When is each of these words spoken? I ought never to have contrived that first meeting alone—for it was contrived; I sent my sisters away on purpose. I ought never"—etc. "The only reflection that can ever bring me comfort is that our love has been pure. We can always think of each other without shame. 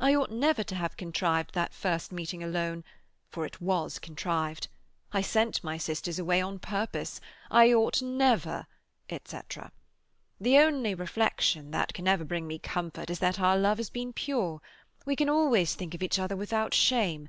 I 0.00 0.12
ought 0.12 0.32
never 0.32 0.64
to 0.64 0.74
have 0.74 0.96
contrived 0.96 1.54
that 1.54 1.72
first 1.72 2.10
meeting 2.10 2.42
alone—for 2.42 3.46
it 3.46 3.60
was 3.60 4.00
contrived; 4.00 4.66
I 5.12 5.20
sent 5.20 5.62
my 5.62 5.76
sisters 5.78 6.18
away 6.18 6.40
on 6.40 6.58
purpose. 6.58 7.20
I 7.48 7.72
ought 7.72 8.02
never"—etc. 8.02 9.70
"The 10.40 10.58
only 10.58 10.96
reflection 10.96 11.70
that 11.70 11.94
can 11.94 12.08
ever 12.08 12.24
bring 12.24 12.48
me 12.48 12.58
comfort 12.58 13.08
is 13.08 13.20
that 13.20 13.38
our 13.38 13.56
love 13.56 13.78
has 13.78 13.88
been 13.88 14.12
pure. 14.12 14.60
We 15.06 15.14
can 15.14 15.28
always 15.28 15.76
think 15.76 15.94
of 15.94 16.02
each 16.02 16.18
other 16.18 16.34
without 16.34 16.74
shame. 16.74 17.28